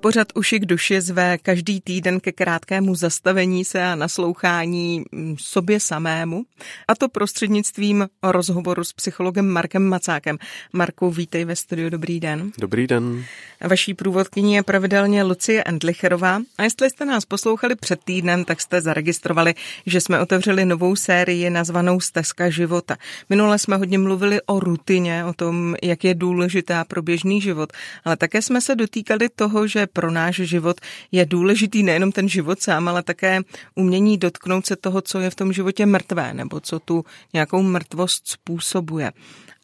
Pořad 0.00 0.28
Uši 0.34 0.60
k 0.60 0.66
duši 0.66 1.00
zve 1.00 1.38
každý 1.38 1.80
týden 1.80 2.20
ke 2.20 2.32
krátkému 2.32 2.94
zastavení 2.94 3.64
se 3.64 3.82
a 3.82 3.94
naslouchání 3.94 5.04
mm, 5.12 5.36
sobě 5.38 5.80
samému, 5.80 6.44
a 6.88 6.94
to 6.94 7.08
prostřednictvím 7.08 8.08
rozhovoru 8.22 8.84
s 8.84 8.92
psychologem 8.92 9.48
Markem 9.48 9.88
Macákem. 9.88 10.38
Marku, 10.72 11.10
vítej 11.10 11.44
ve 11.44 11.56
studiu, 11.56 11.90
dobrý 11.90 12.20
den. 12.20 12.50
Dobrý 12.58 12.86
den. 12.86 13.24
Vaší 13.68 13.94
průvodkyní 13.94 14.54
je 14.54 14.62
pravidelně 14.62 15.22
Lucie 15.22 15.64
Endlicherová 15.64 16.40
a 16.58 16.62
jestli 16.62 16.90
jste 16.90 17.04
nás 17.04 17.24
poslouchali 17.24 17.74
před 17.74 18.00
týdnem, 18.04 18.44
tak 18.44 18.60
jste 18.60 18.80
zaregistrovali, 18.80 19.54
že 19.86 20.00
jsme 20.00 20.20
otevřeli 20.20 20.64
novou 20.64 20.96
sérii 20.96 21.50
nazvanou 21.50 22.00
Stezka 22.00 22.50
života. 22.50 22.96
Minule 23.28 23.58
jsme 23.58 23.76
hodně 23.76 23.98
mluvili 23.98 24.40
o 24.46 24.60
rutině, 24.60 25.24
o 25.24 25.32
tom, 25.32 25.76
jak 25.82 26.04
je 26.04 26.14
důležitá 26.14 26.84
pro 26.84 27.02
běžný 27.02 27.40
život, 27.40 27.72
ale 28.04 28.16
také 28.16 28.42
jsme 28.42 28.60
se 28.60 28.74
dotýkali 28.74 29.28
toho, 29.28 29.66
že 29.66 29.86
pro 30.00 30.10
náš 30.10 30.36
život 30.36 30.80
je 31.12 31.26
důležitý 31.26 31.82
nejenom 31.82 32.12
ten 32.12 32.28
život 32.28 32.62
sám, 32.62 32.88
ale 32.88 33.02
také 33.02 33.40
umění 33.74 34.18
dotknout 34.18 34.66
se 34.66 34.76
toho, 34.76 35.00
co 35.00 35.20
je 35.20 35.30
v 35.30 35.34
tom 35.34 35.52
životě 35.52 35.86
mrtvé, 35.86 36.34
nebo 36.34 36.60
co 36.60 36.78
tu 36.78 37.04
nějakou 37.32 37.62
mrtvost 37.62 38.28
způsobuje. 38.28 39.12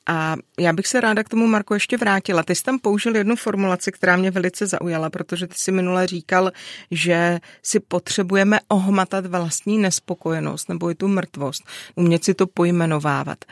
A 0.07 0.37
já 0.61 0.73
bych 0.73 0.87
se 0.87 1.01
ráda 1.01 1.25
k 1.25 1.29
tomu, 1.29 1.47
Marku, 1.47 1.75
ještě 1.75 1.97
vrátila. 1.97 2.43
Ty 2.43 2.55
jsi 2.55 2.63
tam 2.63 2.79
použil 2.79 3.17
jednu 3.17 3.37
formulaci, 3.37 3.93
která 3.93 4.17
mě 4.17 4.31
velice 4.31 4.67
zaujala, 4.67 5.11
protože 5.11 5.47
ty 5.47 5.55
si 5.57 5.73
minule 5.73 6.07
říkal, 6.07 6.53
že 6.91 7.39
si 7.63 7.81
potřebujeme 7.81 8.59
ohmatat 8.69 9.27
vlastní 9.27 9.79
nespokojenost 9.79 10.69
nebo 10.69 10.91
i 10.91 10.95
tu 10.95 11.09
mrtvost, 11.09 11.65
umět 11.95 12.25
si 12.25 12.35
to 12.35 12.47
pojmenovávat. 12.47 13.45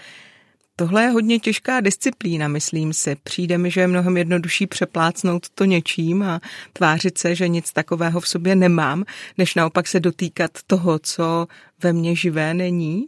Tohle 0.77 1.03
je 1.03 1.08
hodně 1.08 1.39
těžká 1.39 1.80
disciplína, 1.80 2.48
myslím 2.48 2.92
si. 2.92 3.17
Přijde 3.22 3.58
mi, 3.58 3.70
že 3.70 3.80
je 3.80 3.86
mnohem 3.86 4.17
jednodušší 4.17 4.67
přeplácnout 4.67 5.48
to 5.48 5.64
něčím 5.64 6.22
a 6.22 6.41
tvářit 6.72 7.19
se, 7.19 7.34
že 7.34 7.48
nic 7.48 7.72
takového 7.72 8.20
v 8.20 8.28
sobě 8.28 8.56
nemám, 8.56 9.05
než 9.39 9.55
naopak 9.55 9.89
se 9.89 10.00
dotýkat 10.00 10.50
toho, 10.67 10.98
co 10.98 11.47
ve 11.83 11.92
mně 11.92 12.17
živé 12.17 12.55
není. 12.55 13.06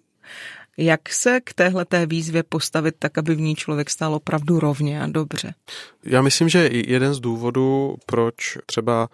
Jak 0.77 1.09
se 1.09 1.41
k 1.41 1.53
téhle 1.55 1.85
té 1.85 2.07
výzvě 2.07 2.43
postavit 2.43 2.95
tak, 2.99 3.19
aby 3.19 3.35
v 3.35 3.41
ní 3.41 3.55
člověk 3.55 3.91
stál 3.91 4.15
opravdu 4.15 4.61
rovně 4.61 5.03
a 5.03 5.07
dobře? 5.07 5.55
Já 6.07 6.23
myslím, 6.23 6.49
že 6.49 6.71
jeden 6.73 7.15
z 7.15 7.21
důvodů, 7.21 7.97
proč 8.07 8.59
třeba 8.67 9.09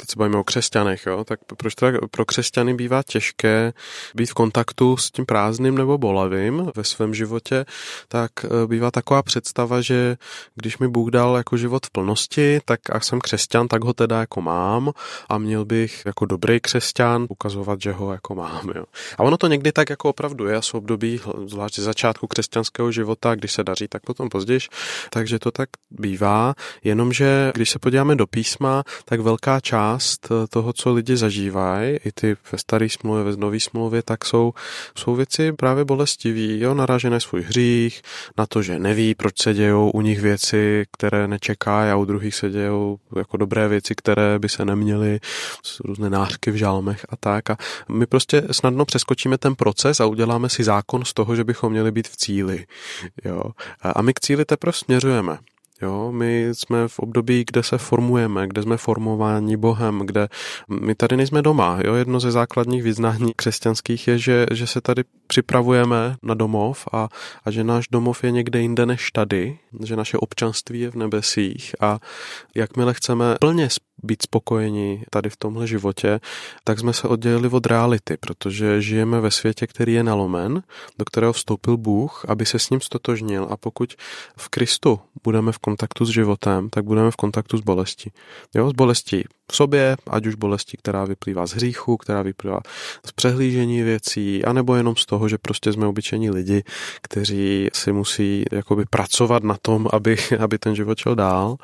teď 0.00 0.10
se 0.10 0.18
bavíme 0.18 0.38
o 0.38 0.44
křesťanech, 0.44 1.06
jo, 1.06 1.24
tak 1.24 1.40
proč 1.56 1.74
teda 1.74 1.98
pro 2.10 2.24
křesťany 2.24 2.74
bývá 2.74 3.02
těžké 3.02 3.72
být 4.14 4.30
v 4.30 4.34
kontaktu 4.34 4.96
s 4.96 5.10
tím 5.10 5.26
prázdným 5.26 5.74
nebo 5.74 5.98
bolavým 5.98 6.70
ve 6.76 6.84
svém 6.84 7.14
životě, 7.14 7.64
tak 8.08 8.30
e, 8.44 8.66
bývá 8.66 8.90
taková 8.90 9.22
představa, 9.22 9.80
že 9.80 10.16
když 10.54 10.78
mi 10.78 10.88
Bůh 10.88 11.10
dal 11.10 11.36
jako 11.36 11.56
život 11.56 11.86
v 11.86 11.90
plnosti, 11.90 12.60
tak 12.64 12.80
a 12.92 13.00
jsem 13.00 13.20
křesťan, 13.20 13.68
tak 13.68 13.84
ho 13.84 13.92
teda 13.92 14.20
jako 14.20 14.40
mám 14.40 14.92
a 15.28 15.38
měl 15.38 15.64
bych 15.64 16.02
jako 16.06 16.26
dobrý 16.26 16.60
křesťan 16.60 17.26
ukazovat, 17.28 17.80
že 17.80 17.92
ho 17.92 18.12
jako 18.12 18.34
mám. 18.34 18.72
Jo. 18.74 18.84
A 19.18 19.22
ono 19.22 19.36
to 19.36 19.46
někdy 19.46 19.72
tak 19.72 19.90
jako 19.90 20.08
opravdu 20.08 20.46
je, 20.46 20.62
jsou 20.62 20.78
období, 20.78 21.20
zvlášť 21.46 21.78
začátku 21.78 22.26
křesťanského 22.26 22.92
života, 22.92 23.34
když 23.34 23.52
se 23.52 23.64
daří, 23.64 23.88
tak 23.88 24.02
potom 24.02 24.28
později, 24.28 24.60
takže 25.10 25.38
to 25.38 25.50
tak 25.50 25.68
bývá, 25.90 26.29
jenomže 26.84 27.52
když 27.54 27.70
se 27.70 27.78
podíváme 27.78 28.16
do 28.16 28.26
písma, 28.26 28.84
tak 29.04 29.20
velká 29.20 29.60
část 29.60 30.28
eh, 30.30 30.46
toho, 30.46 30.72
co 30.72 30.92
lidi 30.92 31.16
zažívají, 31.16 31.96
i 32.04 32.12
ty 32.12 32.36
ve 32.52 32.58
staré 32.58 32.88
smlouvě, 32.88 33.24
ve 33.24 33.36
nové 33.36 33.60
smlouvě, 33.60 34.02
tak 34.02 34.24
jsou, 34.24 34.52
jsou 34.98 35.14
věci 35.14 35.52
právě 35.52 35.84
bolestivý, 35.84 36.60
jo, 36.60 36.74
naražené 36.74 37.10
na 37.10 37.20
svůj 37.20 37.42
hřích, 37.42 38.02
na 38.38 38.46
to, 38.46 38.62
že 38.62 38.78
neví, 38.78 39.14
proč 39.14 39.34
se 39.42 39.54
dějou 39.54 39.90
u 39.90 40.00
nich 40.00 40.20
věci, 40.20 40.86
které 40.92 41.28
nečekají 41.28 41.90
a 41.90 41.96
u 41.96 42.04
druhých 42.04 42.34
se 42.34 42.50
dějou 42.50 42.98
jako 43.16 43.36
dobré 43.36 43.68
věci, 43.68 43.94
které 43.94 44.38
by 44.38 44.48
se 44.48 44.64
neměly, 44.64 45.20
různé 45.84 46.10
nářky 46.10 46.50
v 46.50 46.54
žalmech 46.54 47.06
a 47.08 47.16
tak. 47.16 47.50
A 47.50 47.56
my 47.88 48.06
prostě 48.06 48.42
snadno 48.50 48.84
přeskočíme 48.84 49.38
ten 49.38 49.54
proces 49.54 50.00
a 50.00 50.06
uděláme 50.06 50.48
si 50.48 50.64
zákon 50.64 51.04
z 51.04 51.12
toho, 51.12 51.36
že 51.36 51.44
bychom 51.44 51.72
měli 51.72 51.92
být 51.92 52.08
v 52.08 52.16
cíli. 52.16 52.66
Jo. 53.24 53.42
A 53.82 54.02
my 54.02 54.14
k 54.14 54.20
cíli 54.20 54.44
teprve 54.44 54.72
směřujeme. 54.72 55.38
Jo, 55.82 56.12
my 56.12 56.48
jsme 56.52 56.88
v 56.88 56.98
období, 56.98 57.44
kde 57.50 57.62
se 57.62 57.78
formujeme, 57.78 58.46
kde 58.46 58.62
jsme 58.62 58.76
formováni 58.76 59.56
Bohem, 59.56 59.98
kde 59.98 60.28
my 60.80 60.94
tady 60.94 61.16
nejsme 61.16 61.42
doma. 61.42 61.78
Jo, 61.84 61.94
jedno 61.94 62.20
ze 62.20 62.30
základních 62.30 62.82
vyznání 62.82 63.32
křesťanských 63.36 64.08
je, 64.08 64.18
že, 64.18 64.46
že 64.52 64.66
se 64.66 64.80
tady 64.80 65.02
připravujeme 65.26 66.16
na 66.22 66.34
domov 66.34 66.88
a, 66.92 67.08
a 67.44 67.50
že 67.50 67.64
náš 67.64 67.88
domov 67.88 68.24
je 68.24 68.30
někde 68.30 68.60
jinde 68.60 68.86
než 68.86 69.10
tady, 69.10 69.58
že 69.84 69.96
naše 69.96 70.18
občanství 70.18 70.80
je 70.80 70.90
v 70.90 70.96
nebesích 70.96 71.74
a 71.80 71.98
jakmile 72.54 72.94
chceme 72.94 73.36
plně 73.40 73.68
být 74.02 74.22
spokojeni 74.22 75.04
tady 75.10 75.30
v 75.30 75.36
tomhle 75.36 75.66
životě, 75.66 76.20
tak 76.64 76.78
jsme 76.78 76.92
se 76.92 77.08
oddělili 77.08 77.48
od 77.48 77.66
reality, 77.66 78.16
protože 78.16 78.82
žijeme 78.82 79.20
ve 79.20 79.30
světě, 79.30 79.66
který 79.66 79.92
je 79.92 80.02
nalomen, 80.02 80.62
do 80.98 81.04
kterého 81.04 81.32
vstoupil 81.32 81.76
Bůh, 81.76 82.24
aby 82.28 82.46
se 82.46 82.58
s 82.58 82.70
ním 82.70 82.80
stotožnil 82.80 83.46
a 83.50 83.56
pokud 83.56 83.94
v 84.36 84.48
Kristu 84.48 85.00
budeme 85.24 85.52
v 85.52 85.58
kontaktu 85.58 86.04
s 86.04 86.08
životem, 86.08 86.70
tak 86.70 86.84
budeme 86.84 87.10
v 87.10 87.16
kontaktu 87.16 87.58
s 87.58 87.60
bolestí. 87.60 88.12
Jo, 88.54 88.70
s 88.70 88.72
bolestí 88.72 89.24
v 89.50 89.56
sobě, 89.56 89.96
ať 90.10 90.26
už 90.26 90.34
bolesti, 90.34 90.76
která 90.76 91.04
vyplývá 91.04 91.46
z 91.46 91.52
hříchu, 91.52 91.96
která 91.96 92.22
vyplývá 92.22 92.60
z 93.06 93.12
přehlížení 93.12 93.82
věcí, 93.82 94.44
anebo 94.44 94.74
jenom 94.74 94.96
z 94.96 95.06
toho, 95.06 95.28
že 95.28 95.38
prostě 95.38 95.72
jsme 95.72 95.86
obyčejní 95.86 96.30
lidi, 96.30 96.62
kteří 97.02 97.68
si 97.72 97.92
musí 97.92 98.44
jakoby 98.52 98.84
pracovat 98.90 99.42
na 99.44 99.56
tom, 99.62 99.88
aby, 99.92 100.16
aby 100.38 100.58
ten 100.58 100.74
život 100.74 100.98
šel 100.98 101.14
dál, 101.14 101.56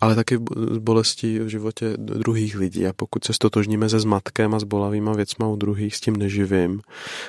ale 0.00 0.14
taky 0.14 0.38
z 0.70 0.78
bolestí 0.78 1.38
v 1.38 1.48
životě 1.48 1.79
druhých 1.96 2.56
lidí. 2.56 2.86
A 2.86 2.92
pokud 2.92 3.24
se 3.24 3.32
stotožníme 3.32 3.88
se 3.88 4.00
zmatkem 4.00 4.54
a 4.54 4.58
s 4.58 4.64
bolavýma 4.64 5.12
věcma 5.12 5.46
u 5.46 5.56
druhých, 5.56 5.96
s 5.96 6.00
tím 6.00 6.16
neživým, 6.16 6.80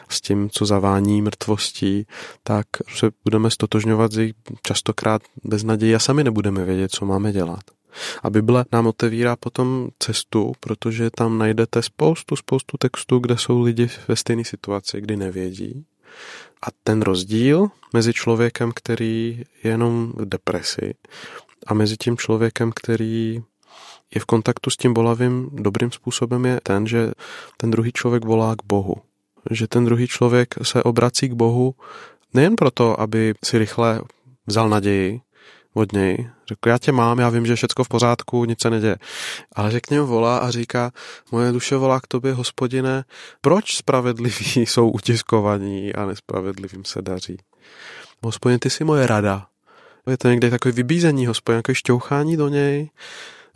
s 0.09 0.21
tím, 0.21 0.49
co 0.49 0.65
zavání 0.65 1.21
mrtvostí, 1.21 2.07
tak 2.43 2.65
se 2.95 3.11
budeme 3.23 3.51
stotožňovat 3.51 4.11
s 4.11 4.17
jejich 4.17 4.33
častokrát 4.63 5.21
bez 5.43 5.63
naději 5.63 5.95
a 5.95 5.99
sami 5.99 6.23
nebudeme 6.23 6.65
vědět, 6.65 6.91
co 6.91 7.05
máme 7.05 7.31
dělat. 7.31 7.63
A 8.23 8.29
Bible 8.29 8.65
nám 8.71 8.87
otevírá 8.87 9.35
potom 9.35 9.89
cestu, 9.99 10.53
protože 10.59 11.09
tam 11.09 11.37
najdete 11.37 11.81
spoustu, 11.81 12.35
spoustu 12.35 12.77
textů, 12.77 13.19
kde 13.19 13.37
jsou 13.37 13.61
lidi 13.61 13.89
ve 14.07 14.15
stejné 14.15 14.43
situaci, 14.43 15.01
kdy 15.01 15.17
nevědí. 15.17 15.85
A 16.61 16.67
ten 16.83 17.01
rozdíl 17.01 17.67
mezi 17.93 18.13
člověkem, 18.13 18.71
který 18.75 19.43
je 19.63 19.71
jenom 19.71 20.13
v 20.15 20.25
depresi 20.25 20.93
a 21.67 21.73
mezi 21.73 21.97
tím 21.97 22.17
člověkem, 22.17 22.71
který 22.75 23.41
je 24.15 24.21
v 24.21 24.25
kontaktu 24.25 24.69
s 24.69 24.77
tím 24.77 24.93
bolavým 24.93 25.49
dobrým 25.53 25.91
způsobem 25.91 26.45
je 26.45 26.59
ten, 26.63 26.87
že 26.87 27.11
ten 27.57 27.71
druhý 27.71 27.91
člověk 27.91 28.25
volá 28.25 28.55
k 28.55 28.65
Bohu. 28.65 28.95
Že 29.51 29.67
ten 29.67 29.85
druhý 29.85 30.07
člověk 30.07 30.55
se 30.63 30.83
obrací 30.83 31.29
k 31.29 31.33
Bohu 31.33 31.75
nejen 32.33 32.55
proto, 32.55 32.99
aby 32.99 33.33
si 33.43 33.57
rychle 33.57 34.01
vzal 34.47 34.69
naději, 34.69 35.21
od 35.73 35.91
něj. 35.91 36.29
Řekl, 36.47 36.69
já 36.69 36.77
tě 36.77 36.91
mám, 36.91 37.19
já 37.19 37.29
vím, 37.29 37.45
že 37.45 37.51
je 37.51 37.55
všecko 37.55 37.83
v 37.83 37.87
pořádku, 37.87 38.45
nic 38.45 38.61
se 38.61 38.69
neděje. 38.69 38.95
Ale 39.55 39.71
že 39.71 39.79
k 39.79 39.89
němu 39.89 40.07
volá 40.07 40.37
a 40.37 40.51
říká, 40.51 40.91
moje 41.31 41.51
duše 41.51 41.75
volá 41.75 41.99
k 41.99 42.07
tobě, 42.07 42.33
hospodine, 42.33 43.03
proč 43.41 43.75
spravedliví 43.75 44.45
jsou 44.55 44.89
utiskovaní 44.89 45.93
a 45.93 46.05
nespravedlivým 46.05 46.85
se 46.85 47.01
daří? 47.01 47.37
Hospodin, 48.23 48.59
ty 48.59 48.69
jsi 48.69 48.83
moje 48.83 49.07
rada. 49.07 49.47
Je 50.09 50.17
to 50.17 50.27
někde 50.27 50.49
takové 50.49 50.71
vybízení, 50.71 51.25
hospodin, 51.25 51.57
jako 51.57 51.73
šťouchání 51.73 52.37
do 52.37 52.47
něj. 52.47 52.89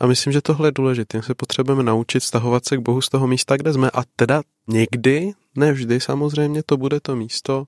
A 0.00 0.06
myslím, 0.06 0.32
že 0.32 0.40
tohle 0.40 0.68
je 0.68 0.72
důležité. 0.72 1.22
Se 1.22 1.34
potřebujeme 1.34 1.82
naučit 1.82 2.20
stahovat 2.20 2.64
se 2.64 2.76
k 2.76 2.80
Bohu 2.80 3.00
z 3.00 3.08
toho 3.08 3.26
místa, 3.26 3.56
kde 3.56 3.72
jsme. 3.72 3.90
A 3.90 4.02
teda 4.16 4.42
někdy, 4.68 5.32
ne 5.56 5.72
vždy 5.72 6.00
samozřejmě, 6.00 6.62
to 6.66 6.76
bude 6.76 7.00
to 7.00 7.16
místo, 7.16 7.64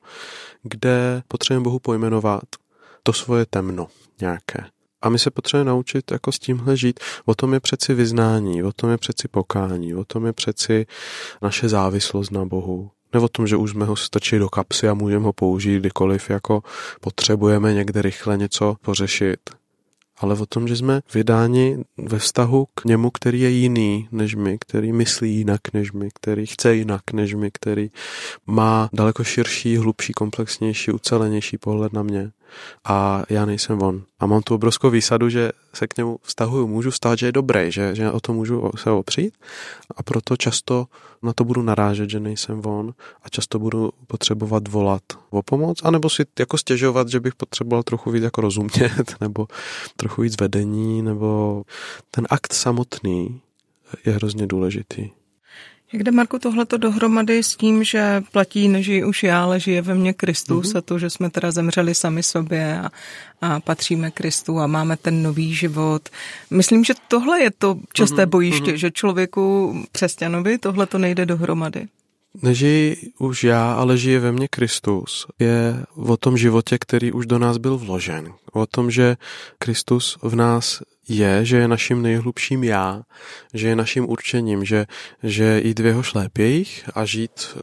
kde 0.63 1.23
potřebujeme 1.29 1.65
Bohu 1.65 1.79
pojmenovat 1.79 2.43
to 3.03 3.13
svoje 3.13 3.47
temno, 3.47 3.87
nějaké. 4.21 4.65
A 5.03 5.09
my 5.09 5.19
se 5.19 5.31
potřebujeme 5.31 5.71
naučit 5.71 6.11
jako 6.11 6.33
s 6.33 6.39
tímhle 6.39 6.77
žít. 6.77 7.01
O 7.25 7.35
tom 7.35 7.55
je 7.55 7.61
přeci 7.61 7.95
vyznání, 7.95 8.63
o 8.63 8.73
tom 8.73 8.91
je 8.91 8.99
přeci 8.99 9.29
pokání, 9.29 9.95
o 9.95 10.05
tom 10.05 10.27
je 10.27 10.33
přeci 10.33 10.87
naše 11.43 11.69
závislost 11.69 12.31
na 12.31 12.45
Bohu. 12.45 12.91
Ne 13.15 13.21
o 13.21 13.29
tom, 13.29 13.47
že 13.47 13.57
už 13.57 13.71
jsme 13.71 13.85
ho 13.85 13.97
strčili 13.97 14.39
do 14.39 14.49
kapsy 14.49 14.89
a 14.89 14.95
můžeme 14.95 15.25
ho 15.25 15.33
použít 15.33 15.79
kdykoliv, 15.79 16.31
jako 16.31 16.63
potřebujeme 17.01 17.75
někde 17.75 18.03
rychle 18.03 18.37
něco 18.37 18.77
pořešit. 18.81 19.51
Ale 20.21 20.35
o 20.35 20.47
tom, 20.47 20.69
že 20.69 20.77
jsme 20.77 21.01
vydáni 21.15 21.85
ve 21.97 22.19
vztahu 22.19 22.67
k 22.75 22.85
němu, 22.85 23.11
který 23.11 23.41
je 23.41 23.51
jiný 23.51 24.09
než 24.13 24.35
my, 24.35 24.59
který 24.59 24.93
myslí 24.93 25.37
jinak 25.37 25.61
než 25.73 25.93
my, 25.93 26.09
který 26.15 26.47
chce 26.47 26.75
jinak 26.75 27.13
než 27.13 27.35
my, 27.35 27.51
který 27.51 27.91
má 28.47 28.89
daleko 28.93 29.25
širší, 29.25 29.77
hlubší, 29.77 30.13
komplexnější, 30.13 30.93
ucelenější 30.93 31.59
pohled 31.59 31.93
na 31.93 32.03
mě 32.03 32.31
a 32.85 33.23
já 33.29 33.47
nejsem 33.47 33.83
on. 33.83 34.03
A 34.21 34.27
mám 34.27 34.43
tu 34.43 34.55
obrovskou 34.55 34.91
výsadu, 34.91 35.29
že 35.29 35.53
se 35.75 35.87
k 35.87 35.97
němu 35.97 36.19
vztahuju, 36.23 36.67
můžu 36.67 36.91
stát, 36.91 37.19
že 37.19 37.27
je 37.27 37.33
dobrý, 37.33 37.73
že, 37.73 37.95
že 37.95 38.11
o 38.11 38.21
to 38.21 38.33
můžu 38.33 38.71
se 38.77 38.91
opřít 38.91 39.35
a 39.97 40.03
proto 40.03 40.37
často 40.37 40.87
na 41.23 41.33
to 41.33 41.45
budu 41.45 41.63
narážet, 41.63 42.11
že 42.11 42.21
nejsem 42.21 42.67
on 42.67 42.95
a 43.23 43.29
často 43.29 43.59
budu 43.59 43.91
potřebovat 44.07 44.69
volat 44.69 45.03
o 45.31 45.43
pomoc, 45.43 45.79
anebo 45.83 46.11
si 46.11 46.25
jako 46.39 46.59
stěžovat, 46.59 47.09
že 47.09 47.21
bych 47.21 47.35
potřeboval 47.35 47.83
trochu 47.83 48.11
víc 48.11 48.23
jako 48.23 48.41
rozumět, 48.41 49.15
nebo 49.21 49.47
trochu 49.97 50.23
víc 50.23 50.41
vedení, 50.41 51.03
nebo 51.03 51.63
ten 52.11 52.27
akt 52.31 52.53
samotný 52.53 53.41
je 54.07 54.13
hrozně 54.13 54.47
důležitý. 54.47 55.11
Jak 55.93 56.03
jde, 56.03 56.11
Marku, 56.11 56.39
tohleto 56.39 56.77
dohromady 56.77 57.43
s 57.43 57.57
tím, 57.57 57.85
že 57.85 58.23
platí 58.33 58.69
nežij 58.69 59.07
už 59.07 59.23
já, 59.23 59.43
ale 59.43 59.61
žije 59.61 59.83
ve 59.83 59.95
mně 59.95 60.13
Kristus 60.13 60.73
mm-hmm. 60.73 60.79
a 60.79 60.81
to, 60.81 60.99
že 60.99 61.11
jsme 61.11 61.31
teda 61.31 61.51
zemřeli 61.51 61.95
sami 61.95 62.23
sobě 62.23 62.81
a, 62.81 62.91
a 63.41 63.61
patříme 63.61 64.11
Kristu 64.11 64.61
a 64.61 64.67
máme 64.67 64.97
ten 64.97 65.23
nový 65.23 65.55
život. 65.55 66.09
Myslím, 66.51 66.85
že 66.85 66.95
tohle 67.09 67.41
je 67.41 67.51
to 67.59 67.77
časté 67.93 68.17
mm-hmm. 68.17 68.31
bojiště, 68.31 68.73
mm-hmm. 68.73 68.75
že 68.75 68.91
člověku 68.91 69.75
křesťanovi 69.93 70.59
tohle 70.59 70.87
to 70.87 70.99
nejde 70.99 71.27
dohromady. 71.27 71.89
Nežij 72.43 72.97
už 73.19 73.45
já, 73.45 73.73
ale 73.73 73.99
žije 73.99 74.21
ve 74.21 74.33
mně 74.33 74.49
Kristus. 74.49 75.27
Je 75.39 75.85
o 75.97 76.17
tom 76.17 76.37
životě, 76.37 76.79
který 76.79 77.13
už 77.13 77.27
do 77.27 77.39
nás 77.39 77.57
byl 77.57 77.79
vložen. 77.79 78.33
O 78.53 78.67
tom, 78.67 78.91
že 78.91 79.17
Kristus 79.59 80.19
v 80.23 80.35
nás 80.35 80.83
je, 81.09 81.45
že 81.45 81.57
je 81.57 81.69
naším 81.69 82.03
nejhlubším 82.03 82.65
já, 82.65 83.03
že 83.55 83.69
je 83.69 83.77
naším 83.77 84.09
určením, 84.09 84.65
že, 84.65 84.87
že 85.23 85.63
v 85.79 85.87
jeho 85.87 86.03
šlépějích 86.03 86.91
a 86.95 87.05
žít 87.05 87.57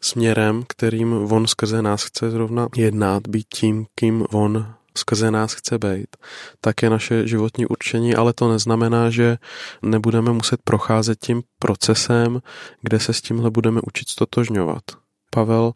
směrem, 0.00 0.64
kterým 0.68 1.12
on 1.32 1.46
skrze 1.46 1.82
nás 1.82 2.04
chce 2.04 2.30
zrovna 2.30 2.68
jednat, 2.76 3.28
být 3.28 3.46
tím, 3.54 3.86
kým 3.94 4.26
on 4.30 4.74
skrze 4.98 5.30
nás 5.30 5.54
chce 5.54 5.78
být, 5.78 6.16
tak 6.60 6.82
je 6.82 6.90
naše 6.90 7.26
životní 7.26 7.66
určení, 7.66 8.14
ale 8.14 8.32
to 8.32 8.52
neznamená, 8.52 9.10
že 9.10 9.38
nebudeme 9.82 10.32
muset 10.32 10.60
procházet 10.64 11.18
tím 11.18 11.42
procesem, 11.58 12.42
kde 12.82 13.00
se 13.00 13.12
s 13.12 13.20
tímhle 13.20 13.50
budeme 13.50 13.80
učit 13.80 14.08
stotožňovat. 14.08 14.82
Pavel 15.30 15.72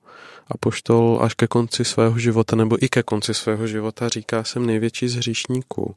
a 0.50 0.58
poštol 0.60 1.18
až 1.22 1.34
ke 1.34 1.46
konci 1.46 1.84
svého 1.84 2.18
života, 2.18 2.56
nebo 2.56 2.84
i 2.84 2.88
ke 2.88 3.02
konci 3.02 3.34
svého 3.34 3.66
života 3.66 4.08
říká, 4.08 4.44
jsem 4.44 4.66
největší 4.66 5.08
z 5.08 5.14
hříšníků 5.14 5.96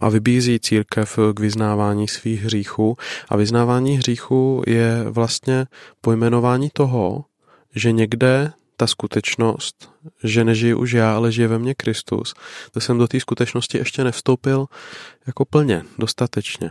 a 0.00 0.08
vybízí 0.08 0.60
církev 0.60 1.18
k 1.34 1.40
vyznávání 1.40 2.08
svých 2.08 2.42
hříchů. 2.42 2.96
A 3.28 3.36
vyznávání 3.36 3.96
hříchů 3.96 4.62
je 4.66 5.04
vlastně 5.10 5.66
pojmenování 6.00 6.70
toho, 6.72 7.24
že 7.74 7.92
někde 7.92 8.52
ta 8.76 8.86
skutečnost, 8.86 9.90
že 10.24 10.44
nežiji 10.44 10.74
už 10.74 10.92
já, 10.92 11.16
ale 11.16 11.32
žije 11.32 11.48
ve 11.48 11.58
mně 11.58 11.74
Kristus, 11.74 12.34
to 12.72 12.80
jsem 12.80 12.98
do 12.98 13.08
té 13.08 13.20
skutečnosti 13.20 13.78
ještě 13.78 14.04
nevstoupil 14.04 14.66
jako 15.26 15.44
plně, 15.44 15.82
dostatečně. 15.98 16.70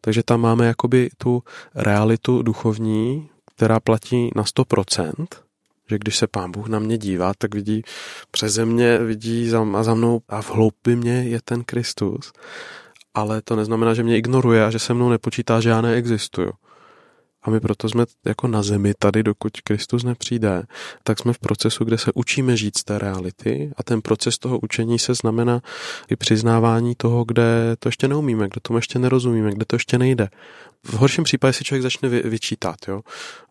Takže 0.00 0.22
tam 0.22 0.40
máme 0.40 0.66
jakoby 0.66 1.10
tu 1.18 1.42
realitu 1.74 2.42
duchovní, 2.42 3.30
která 3.56 3.80
platí 3.80 4.30
na 4.36 4.42
100%, 4.42 5.26
že 5.90 5.98
když 5.98 6.16
se 6.16 6.26
pán 6.26 6.50
Bůh 6.50 6.68
na 6.68 6.78
mě 6.78 6.98
dívá, 6.98 7.32
tak 7.38 7.54
vidí 7.54 7.82
přeze 8.30 8.64
mě, 8.64 8.98
vidí 8.98 9.48
za, 9.48 9.66
a 9.74 9.82
za 9.82 9.94
mnou 9.94 10.20
a 10.28 10.42
v 10.42 10.50
hloubi 10.50 10.96
mě 10.96 11.12
je 11.12 11.40
ten 11.44 11.64
Kristus. 11.64 12.32
Ale 13.14 13.42
to 13.42 13.56
neznamená, 13.56 13.94
že 13.94 14.02
mě 14.02 14.16
ignoruje 14.16 14.64
a 14.64 14.70
že 14.70 14.78
se 14.78 14.94
mnou 14.94 15.08
nepočítá, 15.08 15.60
že 15.60 15.68
já 15.68 15.80
neexistuju. 15.80 16.52
A 17.42 17.50
my 17.50 17.60
proto 17.60 17.88
jsme 17.88 18.04
jako 18.26 18.48
na 18.48 18.62
zemi 18.62 18.94
tady, 18.98 19.22
dokud 19.22 19.60
Kristus 19.60 20.04
nepřijde, 20.04 20.62
tak 21.04 21.18
jsme 21.18 21.32
v 21.32 21.38
procesu, 21.38 21.84
kde 21.84 21.98
se 21.98 22.10
učíme 22.14 22.56
žít 22.56 22.78
z 22.78 22.84
té 22.84 22.98
reality 22.98 23.72
a 23.76 23.82
ten 23.82 24.02
proces 24.02 24.38
toho 24.38 24.58
učení 24.58 24.98
se 24.98 25.14
znamená 25.14 25.60
i 26.10 26.16
přiznávání 26.16 26.94
toho, 26.94 27.24
kde 27.24 27.76
to 27.78 27.88
ještě 27.88 28.08
neumíme, 28.08 28.48
kde 28.48 28.60
tomu 28.62 28.78
ještě 28.78 28.98
nerozumíme, 28.98 29.52
kde 29.52 29.64
to 29.64 29.76
ještě 29.76 29.98
nejde. 29.98 30.28
V 30.84 30.92
horším 30.94 31.24
případě 31.24 31.52
si 31.52 31.64
člověk 31.64 31.82
začne 31.82 32.08
vyčítat, 32.08 32.76
jo. 32.88 33.00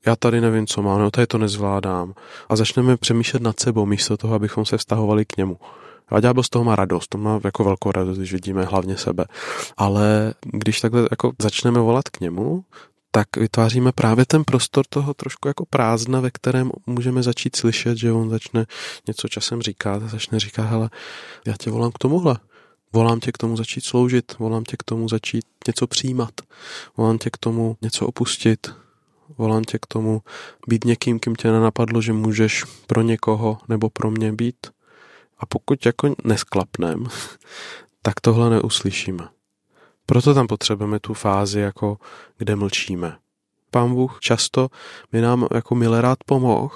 Já 0.05 0.15
tady 0.15 0.41
nevím, 0.41 0.67
co 0.67 0.81
mám, 0.81 0.99
no 0.99 1.11
tady 1.11 1.27
to 1.27 1.37
nezvládám. 1.37 2.13
A 2.49 2.55
začneme 2.55 2.97
přemýšlet 2.97 3.43
nad 3.43 3.59
sebou, 3.59 3.85
místo 3.85 4.17
toho, 4.17 4.35
abychom 4.35 4.65
se 4.65 4.77
vztahovali 4.77 5.25
k 5.25 5.37
němu. 5.37 5.57
A 6.09 6.19
ďábel 6.19 6.43
z 6.43 6.49
toho 6.49 6.63
má 6.63 6.75
radost, 6.75 7.07
to 7.07 7.17
má 7.17 7.39
jako 7.43 7.63
velkou 7.63 7.91
radost, 7.91 8.17
když 8.17 8.33
vidíme 8.33 8.63
hlavně 8.63 8.97
sebe. 8.97 9.25
Ale 9.77 10.33
když 10.41 10.81
takhle 10.81 11.07
jako 11.11 11.31
začneme 11.41 11.79
volat 11.79 12.09
k 12.09 12.19
němu, 12.19 12.63
tak 13.17 13.37
vytváříme 13.37 13.91
právě 13.91 14.25
ten 14.25 14.43
prostor 14.43 14.85
toho 14.89 15.13
trošku 15.13 15.47
jako 15.47 15.65
prázdna, 15.65 16.19
ve 16.19 16.31
kterém 16.31 16.71
můžeme 16.85 17.23
začít 17.23 17.55
slyšet, 17.55 17.97
že 17.97 18.11
on 18.11 18.29
začne 18.29 18.65
něco 19.07 19.27
časem 19.27 19.61
říkat 19.61 20.03
a 20.03 20.07
začne 20.07 20.39
říkat, 20.39 20.63
hele, 20.63 20.89
já 21.45 21.53
tě 21.59 21.71
volám 21.71 21.91
k 21.91 21.97
tomuhle. 21.97 22.37
Volám 22.93 23.19
tě 23.19 23.31
k 23.31 23.37
tomu 23.37 23.57
začít 23.57 23.85
sloužit, 23.85 24.37
volám 24.39 24.63
tě 24.63 24.77
k 24.77 24.83
tomu 24.83 25.09
začít 25.09 25.45
něco 25.67 25.87
přijímat, 25.87 26.31
volám 26.97 27.17
tě 27.17 27.29
k 27.29 27.37
tomu 27.37 27.77
něco 27.81 28.07
opustit, 28.07 28.71
volám 29.37 29.63
tě 29.63 29.77
k 29.81 29.85
tomu 29.85 30.21
být 30.67 30.85
někým, 30.85 31.19
kým 31.19 31.35
tě 31.35 31.51
nenapadlo, 31.51 32.01
že 32.01 32.13
můžeš 32.13 32.63
pro 32.87 33.01
někoho 33.01 33.57
nebo 33.67 33.89
pro 33.89 34.11
mě 34.11 34.33
být. 34.33 34.67
A 35.39 35.45
pokud 35.45 35.85
jako 35.85 36.15
nesklapnem, 36.23 37.07
tak 38.01 38.19
tohle 38.21 38.49
neuslyšíme. 38.49 39.36
Proto 40.09 40.33
tam 40.33 40.47
potřebujeme 40.47 40.99
tu 40.99 41.13
fázi, 41.13 41.59
jako 41.59 41.97
kde 42.37 42.55
mlčíme. 42.55 43.17
Pán 43.71 43.93
Bůh 43.93 44.19
často 44.19 44.67
mi 45.11 45.21
nám 45.21 45.47
jako 45.53 45.75
milé 45.75 46.01
rád 46.01 46.17
pomohl, 46.25 46.75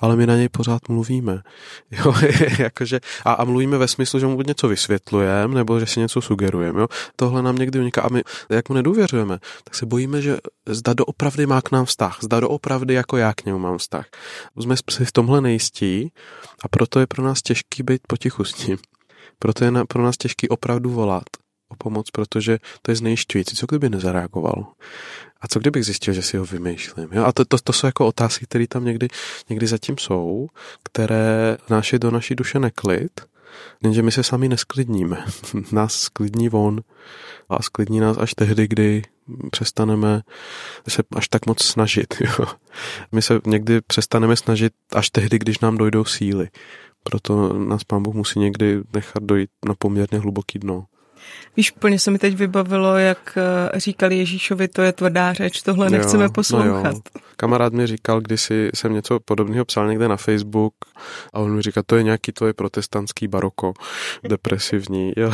ale 0.00 0.16
my 0.16 0.26
na 0.26 0.36
něj 0.36 0.48
pořád 0.48 0.88
mluvíme. 0.88 1.42
Jo, 1.90 2.14
jakože, 2.58 3.00
a, 3.24 3.32
a 3.32 3.44
mluvíme 3.44 3.78
ve 3.78 3.88
smyslu, 3.88 4.20
že 4.20 4.26
mu 4.26 4.42
něco 4.42 4.68
vysvětlujeme, 4.68 5.54
nebo 5.54 5.80
že 5.80 5.86
si 5.86 6.00
něco 6.00 6.20
sugerujeme. 6.20 6.86
Tohle 7.16 7.42
nám 7.42 7.56
někdy 7.56 7.78
uniká. 7.78 8.02
A 8.02 8.08
my, 8.08 8.22
jak 8.50 8.68
mu 8.68 8.74
nedůvěřujeme, 8.74 9.38
tak 9.64 9.74
se 9.74 9.86
bojíme, 9.86 10.22
že 10.22 10.36
zda 10.66 10.92
doopravdy 10.92 11.46
má 11.46 11.62
k 11.62 11.70
nám 11.70 11.84
vztah, 11.84 12.18
zda 12.22 12.40
doopravdy 12.40 12.94
jako 12.94 13.16
já 13.16 13.34
k 13.34 13.44
němu 13.44 13.58
mám 13.58 13.78
vztah. 13.78 14.06
Jsme 14.60 14.74
si 14.90 15.04
v 15.04 15.12
tomhle 15.12 15.40
nejistí 15.40 16.12
a 16.64 16.68
proto 16.68 17.00
je 17.00 17.06
pro 17.06 17.22
nás 17.22 17.42
těžký 17.42 17.82
být 17.82 18.00
potichu 18.06 18.44
s 18.44 18.66
ním. 18.66 18.78
Proto 19.38 19.64
je 19.64 19.70
na, 19.70 19.84
pro 19.84 20.02
nás 20.02 20.16
těžký 20.16 20.48
opravdu 20.48 20.90
volat 20.90 21.24
o 21.70 21.76
pomoc, 21.76 22.10
protože 22.10 22.58
to 22.82 22.90
je 22.90 22.96
znejišťující. 22.96 23.56
Co 23.56 23.66
kdyby 23.66 23.88
nezareagoval? 23.88 24.66
A 25.40 25.48
co 25.48 25.58
kdybych 25.58 25.84
zjistil, 25.84 26.14
že 26.14 26.22
si 26.22 26.36
ho 26.36 26.44
vymýšlím? 26.44 27.08
Jo? 27.12 27.24
A 27.24 27.32
to, 27.32 27.44
to, 27.44 27.58
to 27.58 27.72
jsou 27.72 27.86
jako 27.86 28.06
otázky, 28.06 28.46
které 28.46 28.66
tam 28.66 28.84
někdy, 28.84 29.08
někdy 29.48 29.66
zatím 29.66 29.98
jsou, 29.98 30.48
které 30.82 31.56
náši 31.70 31.98
do 31.98 32.10
naší 32.10 32.34
duše 32.34 32.58
neklid, 32.58 33.20
jenže 33.82 34.02
my 34.02 34.12
se 34.12 34.22
sami 34.22 34.48
nesklidníme. 34.48 35.24
nás 35.72 35.94
sklidní 35.94 36.50
on 36.50 36.80
a 37.48 37.62
sklidní 37.62 38.00
nás 38.00 38.18
až 38.18 38.34
tehdy, 38.34 38.68
kdy 38.68 39.02
přestaneme 39.50 40.22
se 40.88 41.02
až 41.16 41.28
tak 41.28 41.46
moc 41.46 41.64
snažit. 41.64 42.14
Jo? 42.20 42.46
My 43.12 43.22
se 43.22 43.40
někdy 43.46 43.80
přestaneme 43.80 44.36
snažit 44.36 44.72
až 44.92 45.10
tehdy, 45.10 45.38
když 45.38 45.58
nám 45.58 45.76
dojdou 45.76 46.04
síly. 46.04 46.48
Proto 47.02 47.52
nás 47.52 47.84
pán 47.84 48.02
Bůh 48.02 48.14
musí 48.14 48.38
někdy 48.38 48.80
nechat 48.94 49.22
dojít 49.22 49.50
na 49.66 49.74
poměrně 49.74 50.18
hluboký 50.18 50.58
dno. 50.58 50.84
Víš, 51.56 51.70
plně 51.70 51.98
se 51.98 52.10
mi 52.10 52.18
teď 52.18 52.36
vybavilo, 52.36 52.98
jak 52.98 53.38
eh, 53.38 53.80
říkali 53.80 54.18
Ježíšovi, 54.18 54.68
to 54.68 54.82
je 54.82 54.92
tvrdá 54.92 55.32
řeč, 55.32 55.62
tohle 55.62 55.86
jo, 55.86 55.90
nechceme 55.90 56.28
poslouchat. 56.28 56.82
No 56.84 56.90
jo. 56.90 57.20
Kamarád 57.36 57.72
mi 57.72 57.86
říkal, 57.86 58.20
když 58.20 58.52
jsem 58.74 58.92
něco 58.92 59.20
podobného 59.20 59.64
psal 59.64 59.88
někde 59.88 60.08
na 60.08 60.16
Facebook 60.16 60.74
a 61.32 61.38
on 61.38 61.56
mi 61.56 61.62
říká, 61.62 61.82
to 61.86 61.96
je 61.96 62.02
nějaký 62.02 62.32
tvoje 62.32 62.52
protestantský 62.52 63.28
baroko, 63.28 63.72
depresivní. 64.28 65.12
Jo. 65.16 65.32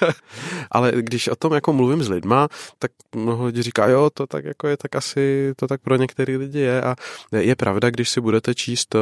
Ale 0.70 0.92
když 0.96 1.28
o 1.28 1.36
tom 1.36 1.52
jako 1.52 1.72
mluvím 1.72 2.02
s 2.02 2.08
lidma, 2.08 2.48
tak 2.78 2.90
mnoho 3.16 3.46
lidí 3.46 3.62
říká, 3.62 3.88
jo, 3.88 4.10
to 4.14 4.26
tak 4.26 4.44
jako 4.44 4.68
je, 4.68 4.76
tak 4.76 4.96
asi 4.96 5.52
to 5.56 5.66
tak 5.66 5.80
pro 5.80 5.96
některé 5.96 6.36
lidi 6.36 6.58
je 6.58 6.82
a 6.82 6.96
je 7.32 7.56
pravda, 7.56 7.90
když 7.90 8.10
si 8.10 8.20
budete 8.20 8.54
číst 8.54 8.94
eh, 8.94 8.98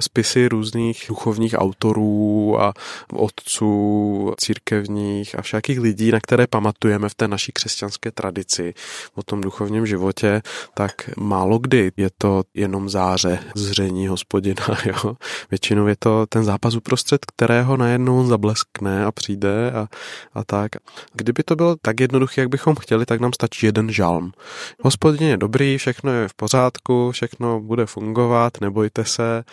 spisy 0.00 0.48
různých 0.48 1.04
duchovních 1.08 1.54
autorů 1.58 2.56
a 2.60 2.72
otců 3.12 4.34
církevních 4.38 5.38
a 5.38 5.42
všakých 5.62 5.80
lidí, 5.80 6.10
na 6.10 6.20
které 6.20 6.46
pamatujeme 6.46 7.08
v 7.08 7.14
té 7.14 7.28
naší 7.28 7.52
křesťanské 7.52 8.10
tradici 8.10 8.74
o 9.14 9.22
tom 9.22 9.40
duchovním 9.40 9.86
životě, 9.86 10.42
tak 10.74 11.10
málo 11.16 11.58
kdy 11.58 11.92
je 11.96 12.10
to 12.18 12.42
jenom 12.54 12.88
záře 12.88 13.38
zření 13.54 14.08
hospodina. 14.08 14.62
Jo? 14.84 15.16
Většinou 15.50 15.86
je 15.86 15.96
to 15.98 16.26
ten 16.26 16.44
zápas 16.44 16.74
uprostřed, 16.74 17.24
kterého 17.24 17.76
najednou 17.76 18.26
zableskne 18.26 19.04
a 19.04 19.12
přijde 19.12 19.72
a, 19.72 19.88
a 20.34 20.44
tak. 20.44 20.70
Kdyby 21.14 21.42
to 21.42 21.56
bylo 21.56 21.76
tak 21.82 22.00
jednoduché, 22.00 22.40
jak 22.40 22.48
bychom 22.48 22.74
chtěli, 22.74 23.06
tak 23.06 23.20
nám 23.20 23.32
stačí 23.32 23.66
jeden 23.66 23.92
žalm. 23.92 24.32
Hospodin 24.80 25.28
je 25.28 25.36
dobrý, 25.36 25.78
všechno 25.78 26.12
je 26.12 26.28
v 26.28 26.34
pořádku, 26.34 27.10
všechno 27.12 27.60
bude 27.60 27.86
fungovat, 27.86 28.60
nebojte 28.60 29.04
se 29.04 29.44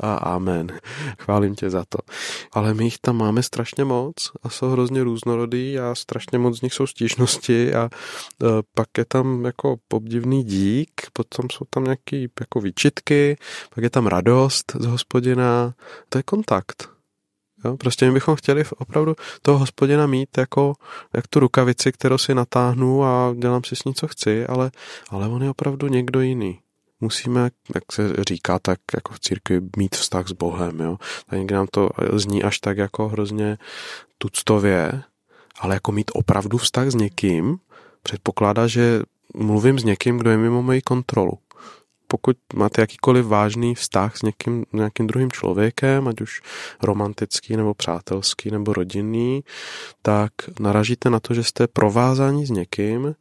a 0.00 0.14
amen. 0.14 0.66
Chválím 1.18 1.54
tě 1.54 1.70
za 1.70 1.84
to. 1.88 1.98
Ale 2.52 2.74
my 2.74 2.84
jich 2.84 2.98
tam 2.98 3.16
máme 3.16 3.42
strašně 3.42 3.84
moc 3.84 4.14
a 4.42 4.48
jsou 4.48 4.68
hrozně 4.68 5.02
různorodý 5.02 5.55
a 5.78 5.94
strašně 5.94 6.38
moc 6.38 6.58
z 6.58 6.62
nich 6.62 6.74
jsou 6.74 6.86
stížnosti 6.86 7.74
a 7.74 7.88
e, 7.88 8.46
pak 8.74 8.88
je 8.98 9.04
tam 9.04 9.44
jako 9.44 9.76
obdivný 9.92 10.44
dík, 10.44 10.90
potom 11.12 11.50
jsou 11.50 11.64
tam 11.70 11.84
nějaké 11.84 12.16
jako 12.40 12.60
výčitky, 12.60 13.36
pak 13.74 13.84
je 13.84 13.90
tam 13.90 14.06
radost 14.06 14.72
z 14.78 14.86
hospodina, 14.86 15.74
to 16.08 16.18
je 16.18 16.22
kontakt. 16.22 16.96
Jo? 17.64 17.76
Prostě 17.76 18.06
my 18.06 18.12
bychom 18.12 18.36
chtěli 18.36 18.64
opravdu 18.78 19.14
toho 19.42 19.58
hospodina 19.58 20.06
mít 20.06 20.38
jako 20.38 20.74
jak 21.14 21.26
tu 21.26 21.40
rukavici, 21.40 21.92
kterou 21.92 22.18
si 22.18 22.34
natáhnu 22.34 23.04
a 23.04 23.34
dělám 23.38 23.64
si 23.64 23.76
s 23.76 23.84
ní, 23.84 23.94
co 23.94 24.08
chci, 24.08 24.46
ale, 24.46 24.70
ale 25.10 25.28
on 25.28 25.42
je 25.42 25.50
opravdu 25.50 25.88
někdo 25.88 26.20
jiný. 26.20 26.60
Musíme, 27.00 27.50
jak 27.74 27.92
se 27.92 28.12
říká, 28.28 28.58
tak 28.58 28.78
jako 28.94 29.14
v 29.14 29.20
církvi 29.20 29.60
mít 29.76 29.96
vztah 29.96 30.28
s 30.28 30.32
Bohem. 30.32 30.80
Jo? 30.80 30.96
A 31.28 31.36
někdy 31.36 31.54
nám 31.54 31.66
to 31.70 31.88
zní 32.12 32.42
až 32.42 32.58
tak 32.58 32.78
jako 32.78 33.08
hrozně 33.08 33.58
tuctově, 34.18 35.02
ale 35.58 35.74
jako 35.74 35.92
mít 35.92 36.10
opravdu 36.14 36.58
vztah 36.58 36.88
s 36.88 36.94
někým, 36.94 37.58
předpokládá, 38.02 38.66
že 38.66 39.02
mluvím 39.34 39.78
s 39.78 39.84
někým, 39.84 40.18
kdo 40.18 40.30
je 40.30 40.36
mimo 40.36 40.62
moji 40.62 40.82
kontrolu. 40.82 41.32
Pokud 42.08 42.36
máte 42.54 42.80
jakýkoliv 42.80 43.26
vážný 43.26 43.74
vztah 43.74 44.16
s 44.16 44.22
někým, 44.22 44.64
nějakým 44.72 45.06
druhým 45.06 45.32
člověkem, 45.32 46.08
ať 46.08 46.20
už 46.20 46.42
romantický 46.82 47.56
nebo 47.56 47.74
přátelský 47.74 48.50
nebo 48.50 48.72
rodinný, 48.72 49.44
tak 50.02 50.32
naražíte 50.60 51.10
na 51.10 51.20
to, 51.20 51.34
že 51.34 51.44
jste 51.44 51.66
provázáni 51.66 52.46
s 52.46 52.50
někým, 52.50 53.14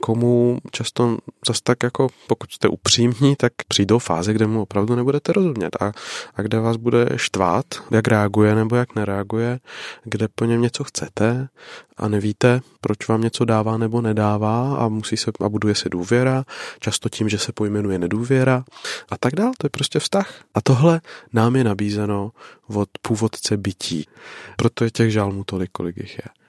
komu 0.00 0.58
často 0.70 1.18
zase 1.46 1.60
tak 1.64 1.82
jako, 1.82 2.08
pokud 2.26 2.52
jste 2.52 2.68
upřímní, 2.68 3.36
tak 3.36 3.52
přijdou 3.68 3.98
fáze, 3.98 4.32
kde 4.32 4.46
mu 4.46 4.62
opravdu 4.62 4.94
nebudete 4.94 5.32
rozumět 5.32 5.76
a, 5.82 5.92
a 6.34 6.42
kde 6.42 6.60
vás 6.60 6.76
bude 6.76 7.08
štvát, 7.16 7.66
jak 7.90 8.08
reaguje 8.08 8.54
nebo 8.54 8.76
jak 8.76 8.94
nereaguje, 8.94 9.60
kde 10.04 10.28
po 10.34 10.44
něm 10.44 10.62
něco 10.62 10.84
chcete 10.84 11.48
a 11.96 12.08
nevíte, 12.08 12.60
proč 12.80 13.08
vám 13.08 13.20
něco 13.20 13.44
dává 13.44 13.78
nebo 13.78 14.00
nedává 14.00 14.76
a 14.76 14.88
musí 14.88 15.16
se 15.16 15.30
a 15.44 15.48
buduje 15.48 15.74
se 15.74 15.88
důvěra, 15.88 16.44
často 16.80 17.08
tím, 17.08 17.28
že 17.28 17.38
se 17.38 17.52
pojmenuje 17.52 17.98
nedůvěra 17.98 18.64
a 19.10 19.18
tak 19.18 19.34
dál. 19.34 19.52
To 19.58 19.66
je 19.66 19.70
prostě 19.70 19.98
vztah. 19.98 20.34
A 20.54 20.60
tohle 20.60 21.00
nám 21.32 21.56
je 21.56 21.64
nabízeno 21.64 22.30
od 22.74 22.88
původce 23.02 23.56
bytí. 23.56 24.06
Proto 24.56 24.84
je 24.84 24.90
těch 24.90 25.10
žálmů 25.10 25.44
tolik, 25.44 25.70
kolik 25.72 25.96
jich 25.96 26.18
je. 26.18 26.41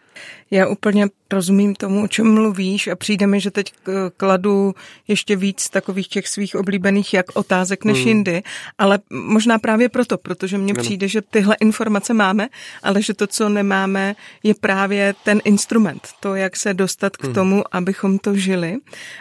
Já 0.52 0.68
úplně 0.68 1.08
rozumím 1.32 1.76
tomu, 1.76 2.04
o 2.04 2.08
čem 2.08 2.34
mluvíš 2.34 2.88
a 2.88 2.96
přijde 2.96 3.28
mi, 3.28 3.40
že 3.40 3.52
teď 3.52 3.74
kladu 4.18 4.76
ještě 5.08 5.36
víc 5.36 5.70
takových 5.70 6.08
těch 6.08 6.28
svých 6.28 6.56
oblíbených 6.56 7.14
jak 7.14 7.26
otázek 7.34 7.86
než 7.86 7.98
hmm. 7.98 8.08
jindy, 8.08 8.44
ale 8.78 9.00
možná 9.10 9.60
právě 9.60 9.90
proto, 9.90 10.18
protože 10.18 10.58
mně 10.58 10.74
přijde, 10.74 11.08
že 11.08 11.22
tyhle 11.22 11.56
informace 11.60 12.14
máme, 12.14 12.50
ale 12.84 13.02
že 13.02 13.14
to, 13.14 13.28
co 13.28 13.50
nemáme, 13.50 14.16
je 14.44 14.54
právě 14.54 15.16
ten 15.24 15.42
instrument, 15.44 16.08
to, 16.20 16.36
jak 16.36 16.56
se 16.56 16.74
dostat 16.74 17.18
k 17.18 17.24
hmm. 17.24 17.34
tomu, 17.34 17.64
abychom 17.72 18.20
to 18.20 18.36
žili. 18.36 18.78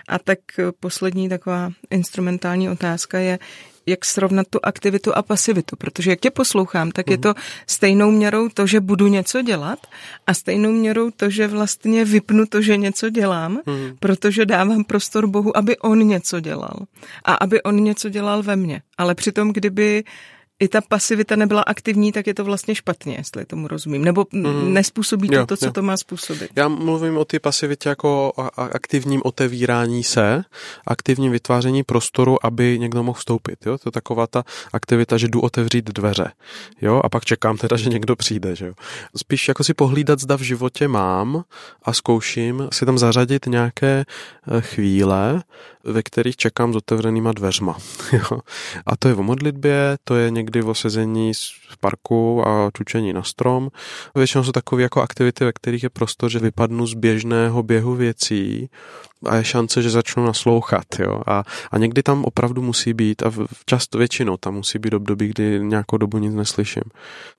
A 0.09 0.19
tak 0.19 0.39
poslední 0.81 1.29
taková 1.29 1.71
instrumentální 1.91 2.71
otázka 2.71 3.19
je, 3.19 3.39
jak 3.87 4.05
srovnat 4.05 4.47
tu 4.51 4.59
aktivitu 4.63 5.17
a 5.17 5.23
pasivitu, 5.23 5.77
protože 5.77 6.11
jak 6.11 6.21
tě 6.21 6.31
poslouchám, 6.31 6.91
tak 6.91 7.11
je 7.11 7.17
mhm. 7.17 7.23
to 7.23 7.35
stejnou 7.67 8.11
měrou 8.11 8.49
to, 8.49 8.67
že 8.67 8.81
budu 8.81 9.07
něco 9.07 9.43
dělat 9.43 9.79
a 10.27 10.35
stejnou 10.35 10.73
měrou 10.73 11.11
to, 11.11 11.31
že 11.31 11.49
vlastně 11.49 12.05
vypnu 12.05 12.47
to, 12.47 12.63
že 12.63 12.77
něco 12.77 13.11
dělám, 13.11 13.61
mm. 13.67 13.97
protože 14.01 14.47
dávám 14.47 14.85
prostor 14.85 15.27
Bohu, 15.27 15.57
aby 15.57 15.79
on 15.79 15.99
něco 15.99 16.41
dělal 16.41 16.77
a 17.25 17.35
aby 17.35 17.63
on 17.63 17.77
něco 17.77 18.09
dělal 18.09 18.43
ve 18.43 18.57
mně. 18.57 18.83
Ale 18.99 19.15
přitom, 19.15 19.53
kdyby 19.53 20.05
i 20.63 20.69
ta 20.69 20.81
pasivita 20.81 21.37
nebyla 21.37 21.63
aktivní, 21.63 22.13
tak 22.13 22.27
je 22.27 22.35
to 22.35 22.45
vlastně 22.45 22.75
špatně, 22.75 23.15
jestli 23.19 23.45
tomu 23.45 23.69
rozumím. 23.69 24.05
Nebo 24.05 24.27
mm. 24.33 24.75
nespůsobí 24.75 25.29
to 25.29 25.35
jo, 25.35 25.47
to, 25.47 25.57
co 25.57 25.67
jo. 25.67 25.73
to 25.73 25.83
má 25.83 25.97
způsobit. 25.97 26.51
Já 26.57 26.69
mluvím 26.69 27.17
o 27.17 27.25
té 27.25 27.41
pasivitě 27.41 27.89
jako 27.89 28.33
o 28.37 28.51
aktivním 28.57 29.21
otevírání 29.25 30.05
se, 30.05 30.43
aktivním 30.87 31.33
vytváření 31.33 31.83
prostoru, 31.83 32.47
aby 32.47 32.79
někdo 32.79 33.03
mohl 33.03 33.19
vstoupit. 33.19 33.67
Jo? 33.67 33.79
To 33.79 33.89
je 33.89 33.93
taková 33.93 34.27
ta 34.27 34.45
aktivita, 34.73 35.17
že 35.17 35.29
jdu 35.29 35.41
otevřít 35.41 35.85
dveře. 35.85 36.33
Jo? 36.81 37.01
A 37.05 37.09
pak 37.09 37.25
čekám 37.25 37.57
teda, 37.57 37.77
že 37.77 37.91
někdo 37.91 38.17
přijde. 38.17 38.57
Že 38.57 38.67
jo? 38.67 38.75
Spíš 39.17 39.49
jako 39.49 39.65
si 39.65 39.75
pohlídat, 39.75 40.21
zda 40.21 40.37
v 40.37 40.41
životě 40.43 40.89
mám 40.89 41.45
a 41.83 41.93
zkouším 41.93 42.69
si 42.73 42.87
tam 42.87 42.99
zařadit 42.99 43.47
nějaké 43.47 44.05
eh, 44.05 44.61
chvíle, 44.61 45.43
ve 45.85 46.03
kterých 46.03 46.37
čekám 46.37 46.73
s 46.73 46.77
otevřenýma 46.77 47.33
dveřma. 47.33 47.77
Jo? 48.13 48.41
A 48.87 48.97
to 48.97 49.09
je 49.09 49.15
o 49.15 49.23
modlitbě, 49.23 49.99
to 50.05 50.15
je 50.17 50.31
někdy 50.31 50.52
o 50.61 50.75
sezení 50.75 51.33
v 51.69 51.79
parku 51.81 52.49
a 52.49 52.71
čučení 52.77 53.13
na 53.13 53.23
strom. 53.23 53.69
Většinou 54.15 54.45
jsou 54.45 54.53
takové 54.53 54.83
jako 54.83 55.03
aktivity, 55.03 55.45
ve 55.45 55.53
kterých 55.53 55.83
je 55.83 55.91
prostor, 55.91 56.31
že 56.31 56.39
vypadnu 56.39 56.87
z 56.87 56.95
běžného 56.95 57.63
běhu 57.63 57.95
věcí 57.95 58.71
a 59.27 59.37
je 59.37 59.45
šance, 59.45 59.83
že 59.83 59.91
začnu 59.91 60.25
naslouchat. 60.25 60.85
Jo? 60.99 61.23
A, 61.27 61.45
a 61.71 61.79
někdy 61.79 62.03
tam 62.03 62.25
opravdu 62.25 62.63
musí 62.63 62.95
být, 62.95 63.23
a 63.23 63.33
často 63.67 63.99
většinou 63.99 64.37
tam 64.37 64.55
musí 64.55 64.79
být 64.79 64.95
období, 64.95 65.29
kdy 65.29 65.61
nějakou 65.63 65.97
dobu 65.97 66.19
nic 66.19 66.35
neslyším. 66.35 66.83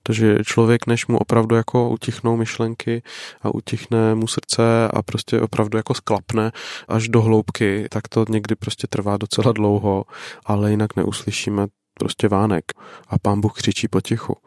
Takže 0.04 0.38
člověk, 0.44 0.88
než 0.88 1.08
mu 1.08 1.18
opravdu 1.18 1.56
jako 1.56 1.90
utichnou 1.90 2.38
myšlenky 2.38 3.04
a 3.42 3.56
utichne 3.56 4.16
mu 4.16 4.28
srdce 4.28 4.64
a 4.94 5.02
prostě 5.02 5.42
opravdu 5.42 5.78
jako 5.78 5.94
sklapne 5.94 6.52
až 6.88 7.10
do 7.10 7.22
hloubky, 7.22 7.88
tak 7.90 8.08
to 8.08 8.26
někdy 8.30 8.56
prostě 8.56 8.88
trvá 8.88 9.18
docela 9.18 9.52
dlouho, 9.52 10.04
ale 10.46 10.72
jinak 10.72 10.96
neuslyšíme 10.96 11.68
prostě 12.04 12.28
vánek 12.28 12.66
a 13.08 13.20
pán 13.20 13.42
Bůh 13.42 13.54
křičí 13.54 13.88
potichu. 13.88 14.38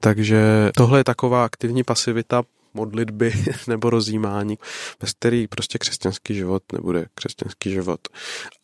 Takže 0.00 0.70
tohle 0.76 1.00
je 1.00 1.04
taková 1.04 1.44
aktivní 1.44 1.84
pasivita 1.84 2.42
modlitby 2.74 3.32
nebo 3.66 3.90
rozjímání, 3.90 4.58
bez 5.00 5.12
který 5.12 5.46
prostě 5.46 5.78
křesťanský 5.78 6.34
život 6.34 6.62
nebude 6.72 7.06
křesťanský 7.14 7.70
život. 7.70 8.00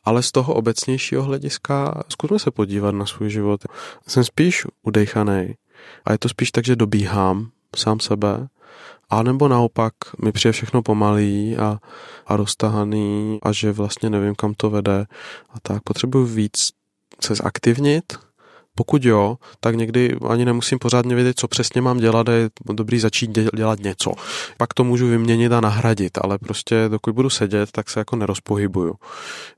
Ale 0.04 0.22
z 0.22 0.32
toho 0.32 0.54
obecnějšího 0.54 1.22
hlediska 1.22 2.02
zkusme 2.08 2.38
se 2.38 2.50
podívat 2.50 2.94
na 2.94 3.06
svůj 3.06 3.30
život. 3.30 3.60
Jsem 4.08 4.24
spíš 4.24 4.66
udejchaný 4.82 5.54
a 6.04 6.12
je 6.12 6.18
to 6.18 6.28
spíš 6.28 6.50
tak, 6.50 6.64
že 6.64 6.76
dobíhám 6.76 7.50
sám 7.76 8.00
sebe, 8.00 8.48
a 9.10 9.22
nebo 9.22 9.48
naopak 9.48 9.94
mi 10.24 10.32
přijde 10.32 10.52
všechno 10.52 10.82
pomalý 10.82 11.56
a, 11.56 11.78
a 12.26 12.36
roztahaný 12.36 13.38
a 13.42 13.52
že 13.52 13.72
vlastně 13.72 14.10
nevím, 14.10 14.34
kam 14.34 14.54
to 14.54 14.70
vede 14.70 15.06
a 15.50 15.60
tak 15.62 15.82
potřebuji 15.82 16.26
víc 16.26 16.72
se 17.20 17.34
zaktivnit, 17.34 18.04
pokud 18.74 19.04
jo, 19.04 19.36
tak 19.60 19.74
někdy 19.74 20.16
ani 20.28 20.44
nemusím 20.44 20.78
pořádně 20.78 21.14
vědět, 21.14 21.38
co 21.38 21.48
přesně 21.48 21.80
mám 21.80 21.98
dělat, 21.98 22.28
je 22.28 22.50
dobrý 22.72 23.00
začít 23.00 23.30
dělat 23.56 23.78
něco. 23.78 24.12
Pak 24.56 24.74
to 24.74 24.84
můžu 24.84 25.06
vyměnit 25.06 25.52
a 25.52 25.60
nahradit, 25.60 26.18
ale 26.22 26.38
prostě 26.38 26.88
dokud 26.88 27.14
budu 27.14 27.30
sedět, 27.30 27.72
tak 27.72 27.90
se 27.90 28.00
jako 28.00 28.16
nerozpohybuju. 28.16 28.94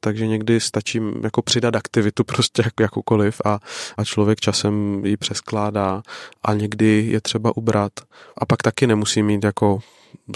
Takže 0.00 0.26
někdy 0.26 0.60
stačí 0.60 1.00
jako 1.22 1.42
přidat 1.42 1.76
aktivitu 1.76 2.24
prostě 2.34 2.62
jako 2.64 2.82
jakokoliv 2.82 3.40
a, 3.44 3.58
a 3.96 4.04
člověk 4.04 4.40
časem 4.40 5.04
ji 5.04 5.16
přeskládá 5.16 6.02
a 6.42 6.54
někdy 6.54 7.06
je 7.10 7.20
třeba 7.20 7.56
ubrat. 7.56 7.92
A 8.38 8.46
pak 8.46 8.62
taky 8.62 8.86
nemusím 8.86 9.26
mít 9.26 9.44
jako 9.44 9.78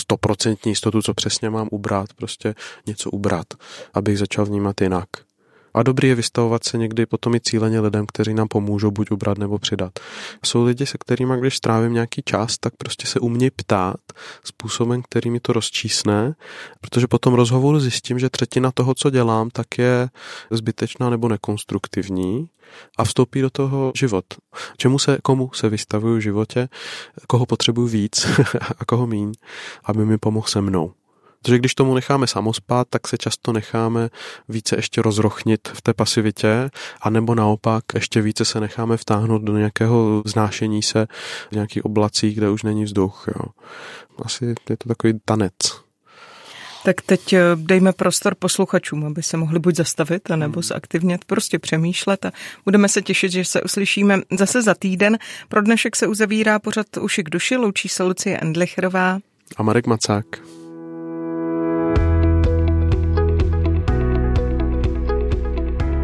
stoprocentní 0.00 0.72
jistotu, 0.72 1.02
co 1.02 1.14
přesně 1.14 1.50
mám 1.50 1.68
ubrat, 1.70 2.12
prostě 2.12 2.54
něco 2.86 3.10
ubrat, 3.10 3.46
abych 3.94 4.18
začal 4.18 4.46
vnímat 4.46 4.80
jinak. 4.80 5.08
A 5.74 5.82
dobrý 5.82 6.08
je 6.08 6.14
vystavovat 6.14 6.64
se 6.64 6.78
někdy 6.78 7.06
potom 7.06 7.34
i 7.34 7.40
cíleně 7.40 7.80
lidem, 7.80 8.06
kteří 8.06 8.34
nám 8.34 8.48
pomůžou 8.48 8.90
buď 8.90 9.10
ubrat 9.10 9.38
nebo 9.38 9.58
přidat. 9.58 9.98
Jsou 10.44 10.64
lidi, 10.64 10.86
se 10.86 10.98
kterými, 10.98 11.34
když 11.40 11.56
strávím 11.56 11.92
nějaký 11.92 12.22
čas, 12.24 12.58
tak 12.58 12.76
prostě 12.76 13.06
se 13.06 13.20
umějí 13.20 13.50
ptát 13.50 14.00
způsobem, 14.44 15.02
který 15.02 15.30
mi 15.30 15.40
to 15.40 15.52
rozčísne, 15.52 16.34
protože 16.80 17.06
potom 17.06 17.34
rozhovoru 17.34 17.80
zjistím, 17.80 18.18
že 18.18 18.30
třetina 18.30 18.70
toho, 18.70 18.94
co 18.94 19.10
dělám, 19.10 19.50
tak 19.50 19.78
je 19.78 20.08
zbytečná 20.50 21.10
nebo 21.10 21.28
nekonstruktivní 21.28 22.48
a 22.98 23.04
vstoupí 23.04 23.40
do 23.40 23.50
toho 23.50 23.92
život. 23.94 24.24
Čemu 24.76 24.98
se, 24.98 25.18
komu 25.22 25.50
se 25.54 25.68
vystavuju 25.68 26.16
v 26.16 26.20
životě, 26.20 26.68
koho 27.26 27.46
potřebuju 27.46 27.86
víc 27.86 28.26
a 28.78 28.84
koho 28.84 29.06
míň, 29.06 29.32
aby 29.84 30.04
mi 30.04 30.18
pomohl 30.18 30.46
se 30.46 30.60
mnou. 30.60 30.92
Protože 31.42 31.58
když 31.58 31.74
tomu 31.74 31.94
necháme 31.94 32.26
samospát, 32.26 32.86
tak 32.90 33.08
se 33.08 33.18
často 33.18 33.52
necháme 33.52 34.08
více 34.48 34.76
ještě 34.76 35.02
rozrochnit 35.02 35.68
v 35.72 35.82
té 35.82 35.94
pasivitě, 35.94 36.70
anebo 37.00 37.34
naopak 37.34 37.84
ještě 37.94 38.22
více 38.22 38.44
se 38.44 38.60
necháme 38.60 38.96
vtáhnout 38.96 39.42
do 39.42 39.56
nějakého 39.58 40.22
znášení 40.26 40.82
se 40.82 41.06
v 41.50 41.52
nějakých 41.52 41.84
oblacích, 41.84 42.36
kde 42.36 42.50
už 42.50 42.62
není 42.62 42.84
vzduch. 42.84 43.24
Jo. 43.28 43.44
Asi 44.22 44.54
je 44.70 44.76
to 44.76 44.88
takový 44.88 45.20
tanec. 45.24 45.54
Tak 46.84 47.02
teď 47.02 47.32
eh, 47.32 47.42
dejme 47.54 47.92
prostor 47.92 48.34
posluchačům, 48.34 49.04
aby 49.04 49.22
se 49.22 49.36
mohli 49.36 49.58
buď 49.58 49.76
zastavit, 49.76 50.28
nebo 50.28 50.60
hmm. 50.60 50.62
zaktivnět, 50.62 51.24
prostě 51.24 51.58
přemýšlet 51.58 52.24
a 52.24 52.30
budeme 52.64 52.88
se 52.88 53.02
těšit, 53.02 53.32
že 53.32 53.44
se 53.44 53.62
uslyšíme 53.62 54.20
zase 54.38 54.62
za 54.62 54.74
týden. 54.74 55.18
Pro 55.48 55.62
dnešek 55.62 55.96
se 55.96 56.06
uzavírá 56.06 56.58
pořad 56.58 56.86
Uši 56.96 57.22
k 57.24 57.30
duši, 57.30 57.56
loučí 57.56 57.88
se 57.88 58.02
Lucie 58.02 58.38
Endlicherová 58.38 59.18
a 59.56 59.62
Marek 59.62 59.86
Macák. 59.86 60.57